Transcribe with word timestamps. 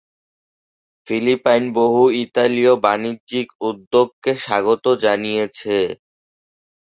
Philippine 1.07 1.63
বহু 1.77 2.01
ইতালিয় 2.23 2.73
বাণিজ্যিক 2.85 3.47
উদ্যোগকে 3.61 4.31
স্বাগত 4.43 4.85
জানিয়েছে। 5.03 5.77